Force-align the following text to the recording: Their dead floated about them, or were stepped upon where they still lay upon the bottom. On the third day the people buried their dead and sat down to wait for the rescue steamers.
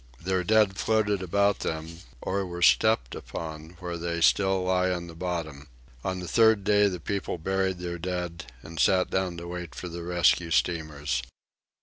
Their 0.19 0.43
dead 0.43 0.77
floated 0.77 1.21
about 1.21 1.59
them, 1.59 1.99
or 2.23 2.43
were 2.43 2.63
stepped 2.63 3.13
upon 3.13 3.77
where 3.79 3.97
they 3.99 4.19
still 4.19 4.63
lay 4.65 4.89
upon 4.89 5.05
the 5.05 5.13
bottom. 5.13 5.67
On 6.03 6.17
the 6.19 6.27
third 6.27 6.63
day 6.63 6.87
the 6.87 6.99
people 6.99 7.37
buried 7.37 7.77
their 7.77 7.99
dead 7.99 8.51
and 8.63 8.79
sat 8.79 9.11
down 9.11 9.37
to 9.37 9.47
wait 9.47 9.75
for 9.75 9.89
the 9.89 10.01
rescue 10.01 10.49
steamers. 10.49 11.21